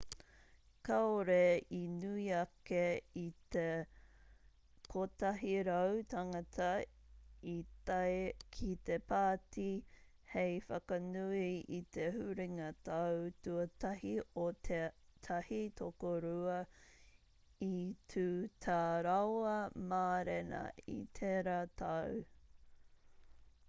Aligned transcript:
kāore 0.87 1.61
i 1.79 1.79
nui 1.95 2.23
ake 2.35 2.77
i 3.23 3.25
te 3.55 3.65
100 4.93 5.81
tāngata 6.13 6.69
i 7.51 7.53
tae 7.89 8.15
ki 8.55 8.69
te 8.89 8.95
pāti 9.11 9.65
hei 10.31 10.55
whakanui 10.71 11.41
i 11.79 11.81
te 11.97 12.07
huringa 12.17 12.69
tau 12.89 13.19
tuatahi 13.49 14.13
o 14.45 14.45
tētahi 14.69 15.63
tokorua 15.83 16.55
i 17.67 17.73
tū 18.15 18.23
tā 18.67 18.79
rāua 19.09 19.55
mārena 19.93 20.63
i 20.97 21.01
tērā 21.21 21.59
tau 21.83 22.17